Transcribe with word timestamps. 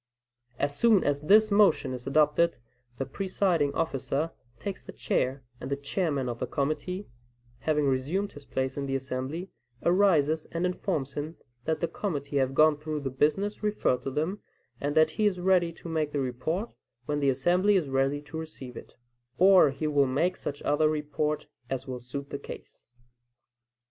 As 0.57 0.75
soon 0.75 1.03
as 1.03 1.21
this 1.21 1.51
motion 1.51 1.93
is 1.93 2.07
adopted, 2.07 2.57
the 2.97 3.05
presiding 3.05 3.71
officer 3.75 4.31
takes 4.57 4.83
the 4.83 4.91
chair, 4.93 5.43
and 5.59 5.69
the 5.69 5.75
chairman 5.75 6.27
of 6.27 6.39
the 6.39 6.47
committee, 6.47 7.07
having 7.59 7.85
resumed 7.85 8.31
his 8.31 8.43
place 8.43 8.77
in 8.77 8.87
the 8.87 8.95
assembly, 8.95 9.51
arises 9.83 10.47
and 10.51 10.65
informs 10.65 11.13
him, 11.13 11.37
that 11.65 11.81
"the 11.81 11.87
committee 11.87 12.37
have 12.37 12.55
gone 12.55 12.77
through 12.77 13.01
the 13.01 13.11
business 13.11 13.61
referred 13.61 14.01
to 14.01 14.09
them, 14.09 14.41
and 14.79 14.95
that 14.95 15.11
he 15.21 15.27
is 15.27 15.39
ready 15.39 15.71
to 15.73 15.87
make 15.87 16.13
the 16.13 16.19
report, 16.19 16.71
when 17.05 17.19
the 17.19 17.29
assembly 17.29 17.75
is 17.75 17.87
ready 17.87 18.23
to 18.23 18.39
receive 18.39 18.75
it;" 18.75 18.95
or 19.37 19.69
he 19.69 19.85
will 19.85 20.07
make 20.07 20.35
such 20.35 20.63
other 20.63 20.89
report 20.89 21.45
as 21.69 21.85
will 21.87 21.99
suit 21.99 22.31
the 22.31 22.39
case. 22.39 22.89